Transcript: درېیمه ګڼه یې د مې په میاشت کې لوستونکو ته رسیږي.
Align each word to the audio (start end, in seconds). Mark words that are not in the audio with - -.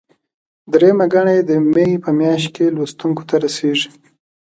درېیمه 0.71 1.05
ګڼه 1.13 1.31
یې 1.37 1.43
د 1.49 1.51
مې 1.73 1.87
په 2.03 2.09
میاشت 2.19 2.49
کې 2.55 2.65
لوستونکو 2.75 3.23
ته 3.29 3.35
رسیږي. 3.43 3.87